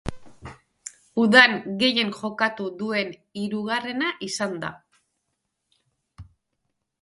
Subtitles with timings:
[1.23, 1.51] Udan
[1.83, 3.11] gehien jokatu duen
[3.43, 4.73] hirugarrena izan da.